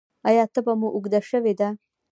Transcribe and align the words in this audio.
ایا 0.29 0.43
تبه 0.53 0.73
مو 0.79 0.87
اوږده 0.95 1.19
شوې 1.29 1.53
ده؟ 1.59 1.69